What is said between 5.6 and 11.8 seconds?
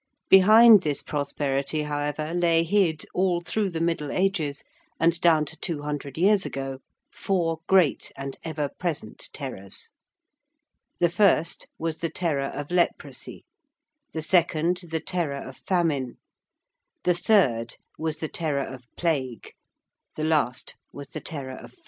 hundred years ago, four great and ever present terrors. The first